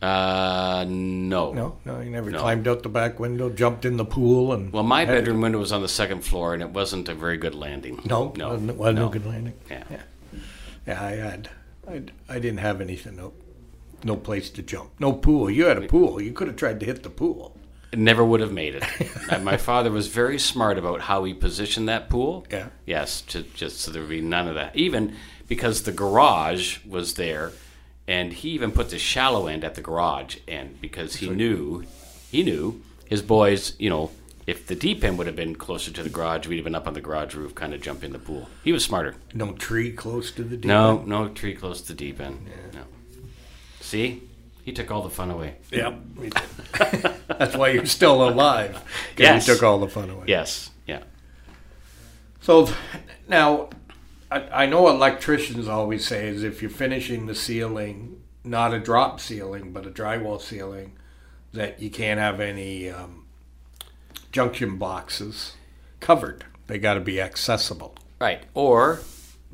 [0.00, 1.52] Uh, no.
[1.52, 2.40] no, no, you never No.
[2.40, 5.72] climbed out the back window, jumped in the pool, and Well, my bedroom window was
[5.72, 8.00] on the second floor, and it wasn't a very good landing.
[8.04, 9.08] no, no, wasn't, wasn't no.
[9.08, 9.54] a good landing.
[9.70, 9.84] Yeah.
[10.86, 11.48] Yeah, I had,
[11.88, 13.32] I, I didn't have anything, no,
[14.02, 15.48] no place to jump, no pool.
[15.50, 16.20] You had a pool.
[16.20, 17.56] You could have tried to hit the pool.
[17.92, 18.84] It never would have made it.
[19.30, 22.46] And my father was very smart about how he positioned that pool.
[22.50, 22.68] Yeah.
[22.86, 24.74] Yes, to, just so there would be none of that.
[24.74, 25.14] Even
[25.46, 27.52] because the garage was there,
[28.08, 31.84] and he even put the shallow end at the garage end because he knew,
[32.30, 33.74] he knew his boys.
[33.78, 34.10] You know,
[34.46, 36.86] if the deep end would have been closer to the garage, we'd have been up
[36.88, 38.48] on the garage roof, kind of jump in the pool.
[38.64, 39.14] He was smarter.
[39.34, 41.06] No tree close to the deep No, end.
[41.08, 42.48] no tree close to the deep end.
[42.74, 42.82] No.
[43.80, 44.22] See,
[44.64, 45.56] he took all the fun away.
[45.70, 45.94] Yep.
[47.38, 48.72] That's why you're still alive.
[48.74, 48.82] 'cause
[49.18, 49.46] Yes.
[49.46, 50.24] he took all the fun away.
[50.26, 50.70] Yes.
[50.86, 51.02] Yeah.
[52.40, 52.68] So
[53.28, 53.70] now,
[54.32, 59.20] I, I know electricians always say is if you're finishing the ceiling, not a drop
[59.20, 60.92] ceiling, but a drywall ceiling,
[61.52, 63.26] that you can't have any um,
[64.30, 65.54] junction boxes
[66.00, 66.44] covered.
[66.66, 67.94] They got to be accessible.
[68.20, 68.44] Right.
[68.54, 69.00] Or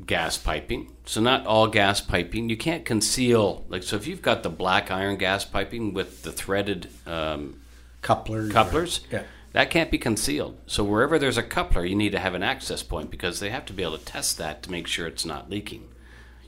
[0.05, 0.91] gas piping.
[1.05, 2.49] So not all gas piping.
[2.49, 6.31] You can't conceal like so if you've got the black iron gas piping with the
[6.31, 7.59] threaded um,
[8.01, 8.49] Couplers.
[8.49, 9.23] or- couplers, Yeah.
[9.53, 10.57] That can't be concealed.
[10.67, 13.65] So wherever there's a coupler, you need to have an access point because they have
[13.65, 15.87] to be able to test that to make sure it's not leaking.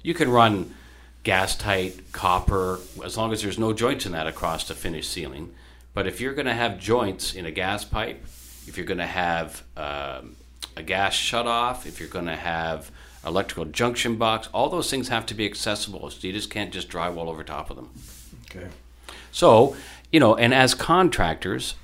[0.03, 0.75] You can run
[1.23, 5.53] gas tight copper as long as there's no joints in that across the finished ceiling.
[5.93, 8.23] But if you're going to have joints in a gas pipe,
[8.67, 10.35] if you're going to have um,
[10.75, 12.91] a gas shutoff, if you're going to have
[13.25, 16.09] electrical junction box, all those things have to be accessible.
[16.09, 17.89] So you just can't just drywall over top of them.
[18.49, 18.67] Okay.
[19.31, 19.75] So,
[20.11, 21.75] you know, and as contractors,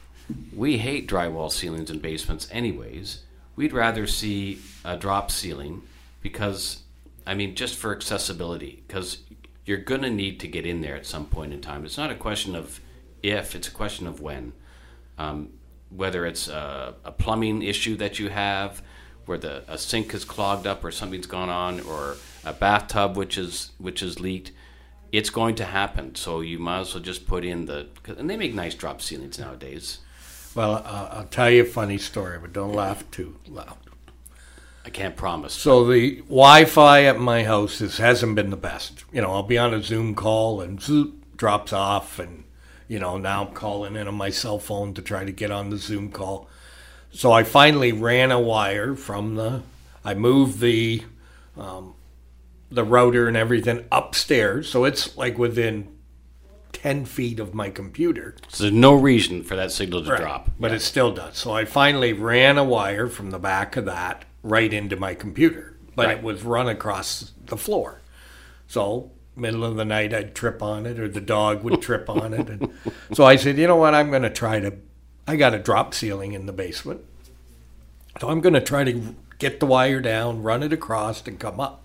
[0.55, 3.23] we hate drywall ceilings in basements anyways.
[3.55, 5.83] We'd rather see a drop ceiling
[6.21, 6.83] because,
[7.25, 9.19] I mean, just for accessibility, because
[9.65, 11.85] you're going to need to get in there at some point in time.
[11.85, 12.79] It's not a question of
[13.23, 14.53] if, it's a question of when.
[15.17, 15.49] Um,
[15.89, 18.81] whether it's a, a plumbing issue that you have,
[19.25, 23.37] where the a sink is clogged up or something's gone on, or a bathtub which
[23.37, 24.51] is which is leaked,
[25.11, 26.15] it's going to happen.
[26.15, 29.39] So you might as well just put in the and they make nice drop ceilings
[29.39, 29.99] nowadays.
[30.57, 33.77] Well, uh, I'll tell you a funny story, but don't laugh too loud.
[34.83, 35.53] I can't promise.
[35.53, 39.05] So the Wi-Fi at my house is, hasn't been the best.
[39.11, 42.43] You know, I'll be on a Zoom call and zoop drops off, and
[42.87, 45.69] you know now I'm calling in on my cell phone to try to get on
[45.69, 46.49] the Zoom call.
[47.11, 49.61] So I finally ran a wire from the.
[50.03, 51.03] I moved the,
[51.55, 51.93] um,
[52.71, 55.96] the router and everything upstairs, so it's like within
[56.73, 58.35] ten feet of my computer.
[58.49, 60.49] So there's no reason for that signal to drop.
[60.59, 61.37] But it still does.
[61.37, 65.75] So I finally ran a wire from the back of that right into my computer.
[65.95, 66.17] But Right.
[66.17, 68.01] it was run across the floor.
[68.67, 72.33] So middle of the night I'd trip on it or the dog would trip on
[72.33, 72.47] it.
[72.49, 72.71] And
[73.13, 74.73] so I said, you know what, I'm gonna try to
[75.27, 77.01] I got a drop ceiling in the basement.
[78.21, 81.83] So I'm gonna try to get the wire down, run it across and come up.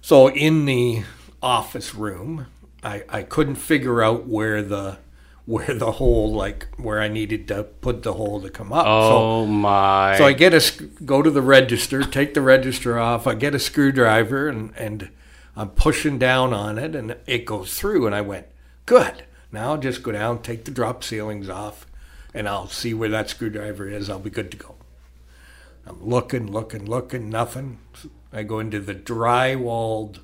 [0.00, 1.02] So in the
[1.42, 2.46] office room,
[2.82, 4.98] I, I couldn't figure out where the
[5.46, 8.86] where the hole like where I needed to put the hole to come up.
[8.86, 10.14] Oh my!
[10.14, 13.26] So so I get a go to the register, take the register off.
[13.26, 15.10] I get a screwdriver and and
[15.56, 18.06] I'm pushing down on it and it goes through.
[18.06, 18.46] And I went
[18.86, 19.24] good.
[19.52, 21.86] Now I'll just go down, take the drop ceilings off,
[22.32, 24.08] and I'll see where that screwdriver is.
[24.08, 24.76] I'll be good to go.
[25.86, 27.78] I'm looking, looking, looking, nothing.
[28.32, 30.20] I go into the drywalled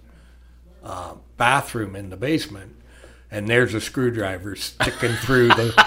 [0.87, 2.77] uh, bathroom in the basement,
[3.31, 5.87] and there's a screwdriver sticking through the.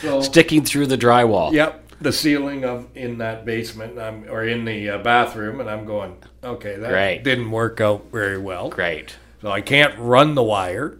[0.00, 1.52] So- sticking through the drywall.
[1.52, 5.86] Yep, the ceiling of in that basement, um, or in the uh, bathroom, and I'm
[5.86, 7.22] going, okay, that Great.
[7.24, 8.68] didn't work out very well.
[8.68, 9.16] Great.
[9.40, 10.98] So I can't run the wire,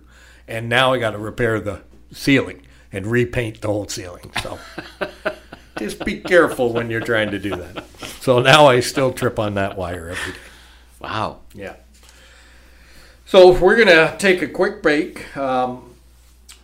[0.48, 4.32] and now I got to repair the ceiling and repaint the whole ceiling.
[4.42, 4.58] So
[5.78, 7.84] just be careful when you're trying to do that.
[8.20, 10.38] So now I still trip on that wire every day.
[11.04, 11.40] Wow.
[11.52, 11.74] Yeah.
[13.26, 15.36] So we're gonna take a quick break.
[15.36, 15.94] Um,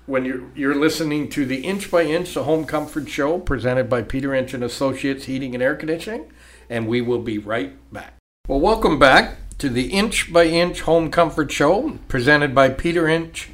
[0.06, 4.00] when you're you're listening to the Inch by Inch, the Home Comfort Show, presented by
[4.00, 6.32] Peter Inch and Associates Heating and Air Conditioning,
[6.70, 8.14] and we will be right back.
[8.48, 13.50] Well, welcome back to the Inch by Inch Home Comfort Show, presented by Peter Inch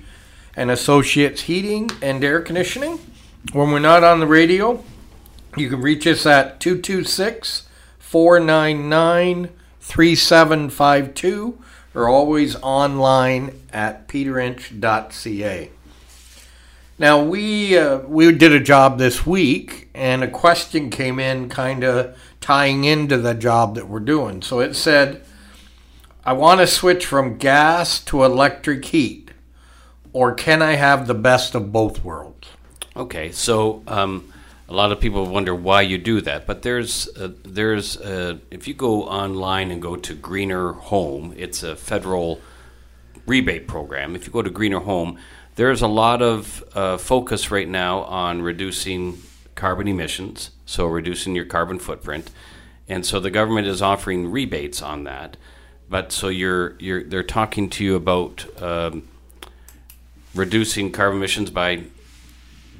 [0.55, 3.01] and Associates Heating and Air Conditioning.
[3.53, 4.85] When we're not on the radio,
[5.57, 7.69] you can reach us at 226
[7.99, 9.51] 499
[9.87, 11.63] 3752
[11.95, 15.71] or always online at peterinch.ca.
[16.99, 21.85] Now we uh, we did a job this week, and a question came in, kind
[21.85, 24.43] of tying into the job that we're doing.
[24.43, 25.25] So it said,
[26.25, 29.31] "I want to switch from gas to electric heat,
[30.13, 32.49] or can I have the best of both worlds?"
[32.97, 34.33] Okay, so um,
[34.69, 38.67] a lot of people wonder why you do that, but there's uh, there's uh, if
[38.67, 42.41] you go online and go to Greener Home, it's a federal
[43.27, 44.17] rebate program.
[44.17, 45.19] If you go to Greener Home,
[45.55, 49.23] there's a lot of uh, focus right now on reducing
[49.55, 52.31] carbon emissions, so reducing your carbon footprint,
[52.89, 55.37] and so the government is offering rebates on that.
[55.89, 59.07] But so you're you're they're talking to you about um,
[60.35, 61.85] reducing carbon emissions by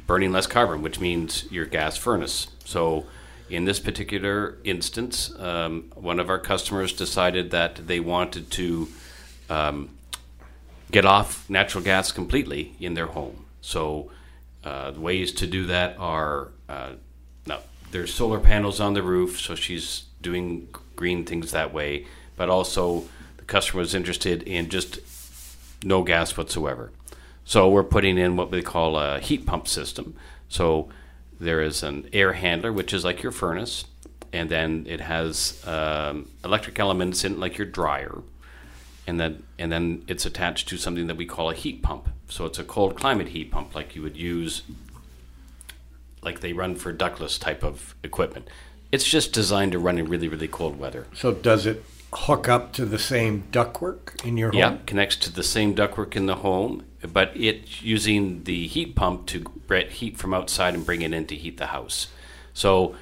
[0.07, 2.49] burning less carbon, which means your gas furnace.
[2.65, 3.07] So,
[3.49, 8.89] in this particular instance, um, one of our customers decided that they wanted to
[9.49, 9.91] um,
[10.91, 13.45] get off natural gas completely in their home.
[13.61, 14.11] So,
[14.65, 16.93] uh, ways to do that are uh,
[17.47, 17.61] now
[17.93, 22.07] there's solar panels on the roof, so she's doing green things that way.
[22.37, 23.05] But also,
[23.37, 24.99] the customer was interested in just
[25.85, 26.91] no gas whatsoever.
[27.47, 30.17] So we're putting in what we call a heat pump system.
[30.49, 30.89] So
[31.39, 33.85] there is an air handler, which is like your furnace,
[34.33, 38.23] and then it has um, electric elements in it, like your dryer,
[39.07, 42.09] and then and then it's attached to something that we call a heat pump.
[42.29, 44.63] So it's a cold climate heat pump, like you would use,
[46.23, 48.49] like they run for ductless type of equipment.
[48.91, 51.07] It's just designed to run in really really cold weather.
[51.15, 54.59] So does it hook up to the same ductwork in your home?
[54.59, 59.27] Yeah, connects to the same ductwork in the home, but it's using the heat pump
[59.27, 62.09] to get heat from outside and bring it in to heat the house.
[62.53, 62.95] So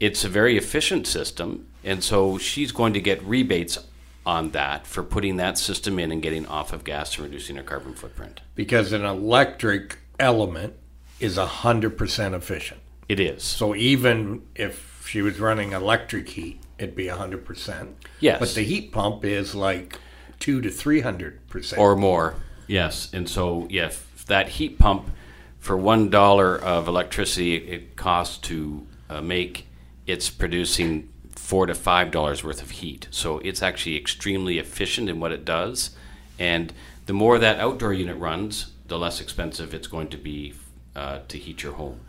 [0.00, 3.78] it's a very efficient system, and so she's going to get rebates
[4.24, 7.62] on that for putting that system in and getting off of gas and reducing her
[7.62, 8.40] carbon footprint.
[8.54, 10.74] Because an electric element
[11.18, 12.80] is 100% efficient.
[13.08, 13.42] It is.
[13.42, 17.94] So even if she was running electric heat, it'd be 100%.
[18.20, 18.38] Yes.
[18.38, 19.98] But the heat pump is like
[20.38, 21.78] 2 to 300%.
[21.78, 22.36] or more.
[22.72, 23.92] Yes, and so yeah,
[24.28, 25.10] that heat pump
[25.58, 29.68] for one dollar of electricity it costs to uh, make,
[30.06, 33.08] it's producing four to five dollars worth of heat.
[33.10, 35.90] So it's actually extremely efficient in what it does,
[36.38, 36.72] and
[37.04, 40.54] the more that outdoor unit runs, the less expensive it's going to be
[40.96, 42.00] uh, to heat your home.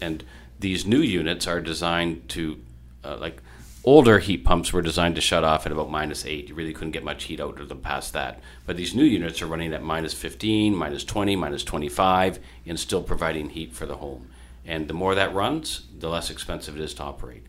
[0.00, 0.24] And
[0.58, 2.60] these new units are designed to,
[3.04, 3.40] uh, like
[3.84, 6.48] older heat pumps were designed to shut off at about minus eight.
[6.48, 8.40] You really couldn't get much heat out of them past that.
[8.66, 13.02] But these new units are running at minus 15, minus 20, minus 25, and still
[13.02, 14.28] providing heat for the home.
[14.66, 17.44] And the more that runs, the less expensive it is to operate.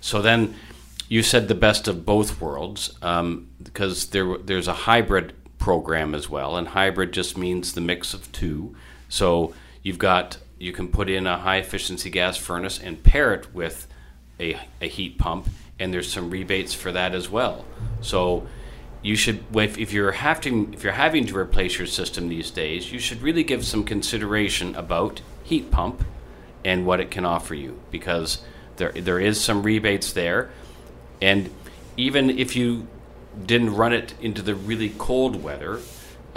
[0.00, 0.54] So then
[1.08, 6.28] you said the best of both worlds um, because there, there's a hybrid program as
[6.28, 6.56] well.
[6.56, 8.74] And hybrid just means the mix of two.
[9.08, 13.54] So you've got, you can put in a high efficiency gas furnace and pair it
[13.54, 13.86] with
[14.40, 15.48] a, a heat pump,
[15.78, 17.64] and there's some rebates for that as well.
[18.00, 18.46] So
[19.02, 22.92] you should, if, if you're having if you're having to replace your system these days,
[22.92, 26.04] you should really give some consideration about heat pump
[26.64, 28.42] and what it can offer you because
[28.76, 30.50] there there is some rebates there,
[31.22, 31.50] and
[31.96, 32.86] even if you
[33.46, 35.80] didn't run it into the really cold weather,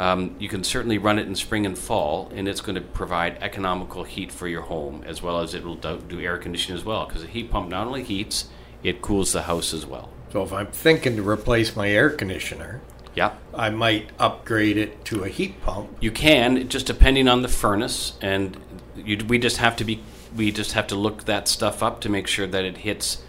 [0.02, 3.38] um, you can certainly run it in spring and fall, and it's going to provide
[3.42, 6.84] economical heat for your home as well as it will do, do air conditioning as
[6.84, 7.06] well.
[7.06, 8.48] Because a heat pump not only heats,
[8.82, 10.10] it cools the house as well.
[10.32, 12.82] so if I'm thinking to replace my air conditioner,
[13.14, 15.90] Yeah, I might upgrade it to a heat pump.
[16.00, 18.58] you can just depending on the furnace, and
[18.96, 20.02] you, we just have to be
[20.36, 23.22] we just have to look that stuff up to make sure that it hits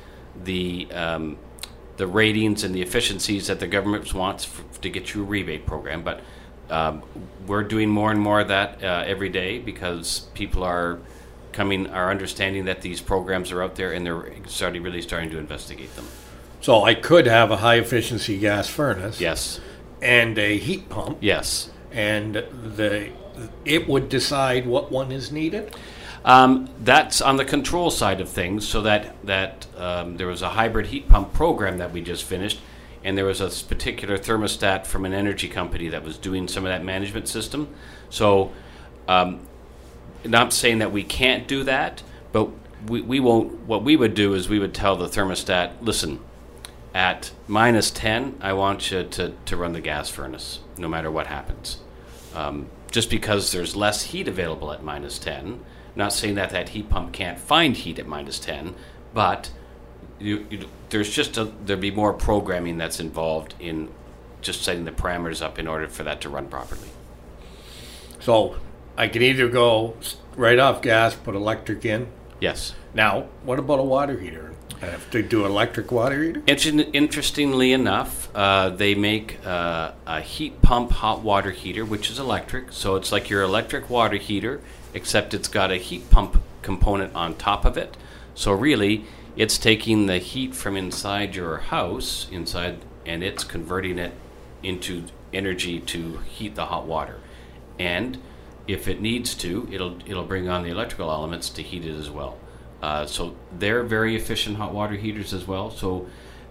[0.42, 1.36] the um,
[1.96, 5.66] the ratings and the efficiencies that the government wants f to get you a rebate
[5.66, 6.02] program.
[6.02, 6.20] But
[6.70, 7.02] um,
[7.46, 10.98] we're doing more and more of that uh, every day because people are
[11.52, 15.38] coming are understanding that these programs are out there and they're starting really starting to
[15.38, 16.06] investigate them.
[16.60, 19.20] So I could have a high efficiency gas furnace.
[19.20, 19.60] Yes.
[20.00, 21.18] And a heat pump.
[21.20, 21.70] Yes.
[21.90, 23.10] And the
[23.64, 25.74] it would decide what one is needed.
[26.24, 28.66] Um, that's on the control side of things.
[28.66, 32.60] So that that um, there was a hybrid heat pump program that we just finished,
[33.04, 36.70] and there was a particular thermostat from an energy company that was doing some of
[36.70, 37.68] that management system.
[38.10, 38.52] So,
[39.08, 39.46] um,
[40.24, 42.50] not saying that we can't do that, but
[42.86, 43.60] we, we won't.
[43.66, 46.20] What we would do is we would tell the thermostat, listen,
[46.94, 51.26] at minus ten, I want you to to run the gas furnace, no matter what
[51.26, 51.78] happens.
[52.34, 55.60] Um, just because there's less heat available at minus ten
[55.94, 58.74] not saying that that heat pump can't find heat at minus 10,
[59.12, 59.50] but
[60.18, 63.88] you, you, there's just a, there'd be more programming that's involved in
[64.40, 66.88] just setting the parameters up in order for that to run properly.
[68.20, 68.56] So
[68.96, 69.96] I can either go
[70.36, 72.08] right off gas, put electric in.
[72.40, 72.74] Yes.
[72.94, 74.54] Now, what about a water heater?
[74.80, 76.42] I have to do electric water heater?
[76.46, 82.72] Interestingly enough, uh, they make uh, a heat pump hot water heater, which is electric.
[82.72, 84.60] So it's like your electric water heater
[84.94, 87.96] except it's got a heat pump component on top of it.
[88.34, 89.04] So really,
[89.36, 94.12] it's taking the heat from inside your house, inside, and it's converting it
[94.62, 97.18] into energy to heat the hot water.
[97.78, 98.18] And
[98.68, 102.10] if it needs to, it'll it'll bring on the electrical elements to heat it as
[102.10, 102.38] well.
[102.82, 105.70] Uh, so they're very efficient hot water heaters as well.
[105.70, 106.08] So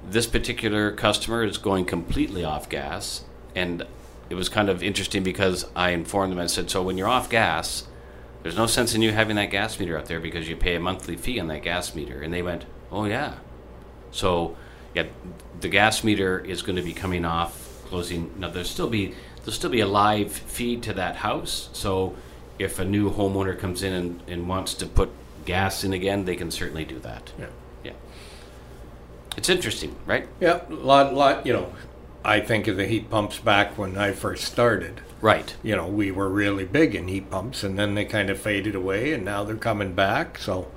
[0.08, 3.24] this particular customer is going completely off gas,
[3.56, 3.86] and
[4.30, 6.40] it was kind of interesting because I informed them.
[6.40, 7.84] I said, so when you're off gas,
[8.44, 10.80] there's no sense in you having that gas meter out there because you pay a
[10.80, 12.22] monthly fee on that gas meter.
[12.22, 13.36] And they went, oh, yeah.
[14.12, 14.58] So,
[14.96, 15.08] yeah,
[15.60, 18.32] the gas meter is going to be coming off, closing.
[18.39, 21.70] Now, there'll still be there'll still be a live feed to that house.
[21.74, 22.16] So,
[22.60, 25.10] if a new homeowner comes in and, and wants to put
[25.46, 27.32] gas in again, they can certainly do that.
[27.39, 27.48] Yeah.
[27.84, 27.92] Yeah.
[29.38, 30.28] It's interesting, right?
[30.39, 31.46] Yeah, A lot, lot.
[31.46, 31.74] You know,
[32.24, 35.02] I think of the heat pumps back when I first started.
[35.22, 35.55] Right.
[35.61, 38.76] You know, we were really big in heat pumps, and then they kind of faded
[38.76, 40.39] away, and now they're coming back.
[40.39, 40.72] So,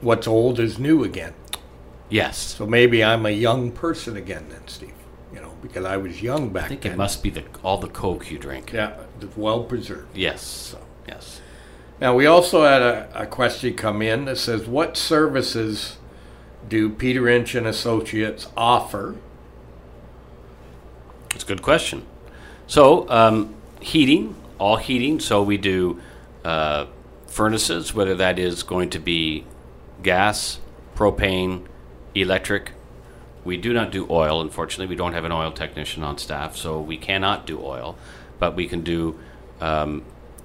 [0.00, 1.34] what's old is new again.
[2.08, 2.38] Yes.
[2.38, 4.92] So maybe I'm a young person again, then, Steve.
[5.32, 6.92] You know, because I was young back I think then.
[6.92, 8.72] it must be the all the coke you drink.
[8.72, 8.96] Yeah,
[9.36, 10.16] well preserved.
[10.16, 10.42] Yes.
[10.42, 11.40] So yes.
[12.00, 15.98] Now we also had a, a question come in that says, "What services
[16.68, 19.14] do Peter Inch and Associates offer?"
[21.32, 22.04] It's a good question.
[22.66, 25.20] So um, heating, all heating.
[25.20, 26.00] So we do
[26.44, 26.86] uh,
[27.26, 29.44] furnaces, whether that is going to be
[30.02, 30.60] gas,
[30.94, 31.66] propane,
[32.14, 32.72] electric.
[33.44, 34.86] We do not do oil, unfortunately.
[34.86, 37.96] We don't have an oil technician on staff, so we cannot do oil.
[38.38, 39.18] But we can do
[39.60, 40.04] um,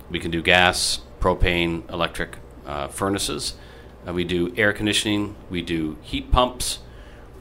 [0.09, 3.55] we can do gas, propane, electric uh, furnaces.
[4.07, 5.36] Uh, we do air conditioning.
[5.49, 6.79] We do heat pumps.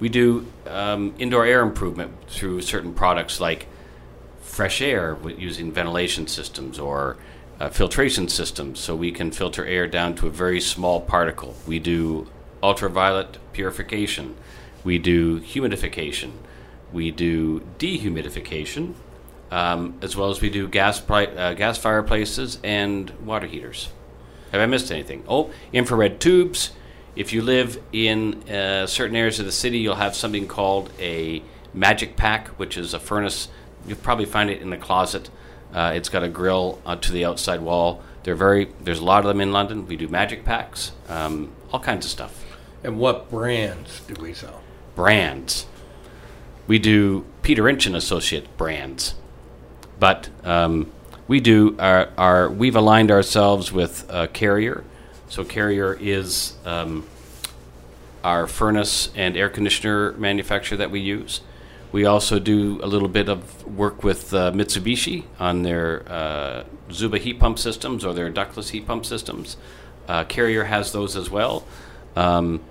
[0.01, 3.66] We do um, indoor air improvement through certain products like
[4.55, 7.16] fresh air using ventilation systems or
[7.59, 11.57] uh, filtration systems so we can filter air down to a very small particle.
[11.66, 12.28] We do
[12.62, 14.36] ultraviolet purification.
[14.84, 16.30] We do humidification.
[16.92, 18.94] We do dehumidification,
[19.50, 23.88] um, as well as we do gas, uh, gas fireplaces and water heaters.
[24.52, 25.24] Have I missed anything?
[25.26, 26.70] Oh, infrared tubes.
[27.16, 31.42] If you live in uh, certain areas of the city, you'll have something called a
[31.72, 33.48] Magic-Pak, which is a furnace
[33.87, 35.30] You'll probably find it in the closet.
[35.72, 38.03] Uh, it's got a grill uh, to the outside wall.
[38.22, 38.72] They're very.
[38.80, 39.87] There's a lot of them in London.
[39.87, 42.45] We do Magic-Paks, um, all kinds of stuff.
[42.82, 44.62] And what brands do we sell?
[44.95, 45.66] Brands.
[46.66, 49.14] We do Peter Inch and Associate brands,
[49.99, 50.91] but um,
[51.28, 52.49] we do our, our.
[52.49, 54.85] We've aligned ourselves with uh, Carrier,
[55.28, 57.07] so Carrier is um,
[58.22, 61.41] our furnace and air conditioner manufacturer that we use.
[61.95, 67.18] We also do a little bit of work with uh, Mitsubishi on their uh, Zuba
[67.18, 69.57] heat pump systems or their ductless heat pump systems.
[70.09, 71.64] Uh, Carrier has those as well.
[72.16, 72.64] Um,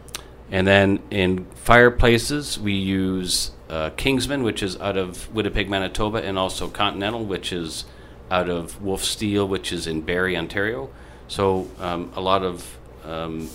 [0.51, 6.38] and then in fireplaces, we use uh, Kingsman, which is out of Winnipeg, Manitoba, and
[6.38, 7.86] also Continental, which is
[8.30, 10.89] out of Wolf Steel, which is in Barrie, Ontario.
[11.30, 13.49] So um, a lot of um,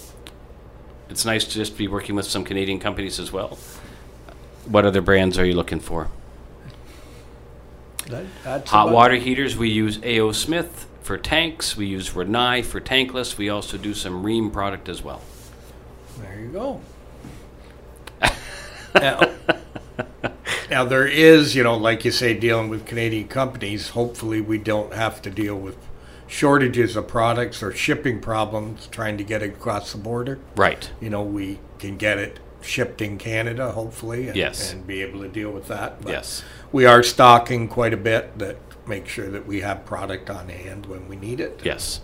[1.10, 3.58] it's nice to just be working with some Canadian companies as well.
[4.68, 6.08] What other brands are you looking for?
[8.66, 10.32] Hot water heaters, we use A.O.
[10.32, 11.76] Smith for tanks.
[11.76, 13.38] We use Rinnai for tankless.
[13.38, 15.22] We also do some Rheem product as well.
[16.18, 16.80] There you go.
[18.94, 19.20] now,
[20.70, 23.90] now, there is, you know, like you say, dealing with Canadian companies.
[23.90, 25.78] Hopefully, we don't have to deal with
[26.26, 30.38] shortages of products or shipping problems trying to get it across the border.
[30.56, 30.90] Right.
[31.00, 34.72] You know, we can get it shipped in Canada, hopefully, and, Yes.
[34.72, 36.02] and be able to deal with that.
[36.02, 36.42] But Yes.
[36.72, 38.56] we are stocking quite a bit that
[38.86, 41.60] make sure that we have product on hand when we need it.
[41.62, 42.00] Yes.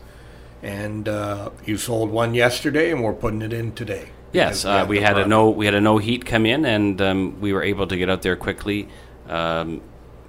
[0.63, 4.09] And uh, you sold one yesterday, and we're putting it in today.
[4.33, 6.65] Yes, because uh, have we had a no we had a no heat come in,
[6.65, 8.89] and um, we were able to get out there quickly.
[9.29, 9.81] Um,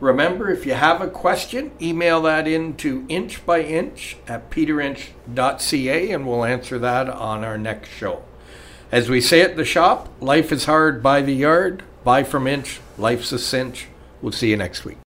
[0.00, 6.44] Remember, if you have a question, email that in to inchbyinch at peterinch.ca and we'll
[6.44, 8.24] answer that on our next show.
[8.90, 11.82] As we say at the shop, life is hard by the yard.
[12.02, 12.80] Buy from Inch.
[12.96, 13.88] Life's a cinch.
[14.22, 15.00] We'll see you next week.